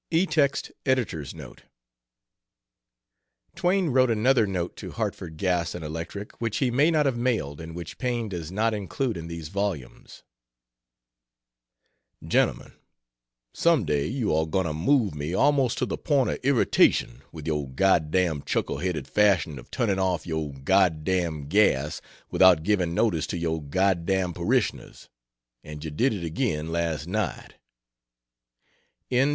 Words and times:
[Etext 0.11 0.71
Editor's 0.83 1.35
Note: 1.35 1.61
Twain 3.55 3.89
wrote 3.91 4.09
another 4.09 4.47
note 4.47 4.75
to 4.77 4.89
Hartford 4.93 5.37
Gas 5.37 5.75
and 5.75 5.85
Electric, 5.85 6.41
which 6.41 6.57
he 6.57 6.71
may 6.71 6.89
not 6.89 7.05
have 7.05 7.17
mailed 7.17 7.61
and 7.61 7.75
which 7.75 7.99
Paine 7.99 8.27
does 8.27 8.51
not 8.51 8.73
include 8.73 9.15
in 9.15 9.27
these 9.27 9.49
volumes: 9.49 10.23
"Gentleman: 12.27 12.73
Someday 13.53 14.07
you 14.07 14.35
are 14.35 14.47
going 14.47 14.65
to 14.65 14.73
move 14.73 15.13
me 15.13 15.35
almost 15.35 15.77
to 15.77 15.85
the 15.85 15.99
point 15.99 16.31
of 16.31 16.39
irritation 16.41 17.21
with 17.31 17.45
your 17.45 17.69
God 17.69 18.09
damned 18.09 18.47
chuckle 18.47 18.79
headed 18.79 19.07
fashion 19.07 19.59
of 19.59 19.69
turning 19.69 19.99
off 19.99 20.25
your 20.25 20.51
God 20.51 21.03
damned 21.03 21.51
gas 21.51 22.01
without 22.31 22.63
giving 22.63 22.95
notice 22.95 23.27
to 23.27 23.37
your 23.37 23.61
God 23.61 24.07
damned 24.07 24.33
parishioners 24.33 25.09
and 25.63 25.85
you 25.85 25.91
did 25.91 26.11
it 26.11 26.23
again 26.23 26.71
last 26.71 27.05
night" 27.07 27.53
D. 29.11 29.27